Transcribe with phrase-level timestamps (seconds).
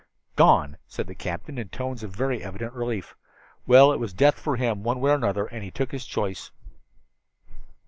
[0.35, 3.15] "Gone," said the captain in tones of very evident relief.
[3.67, 6.49] "Well, it was death for him, one way or another, and he took his choice."